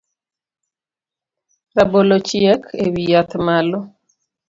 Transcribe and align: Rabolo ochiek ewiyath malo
Rabolo 1.75 2.13
ochiek 2.19 2.61
ewiyath 2.85 3.33
malo 3.45 3.79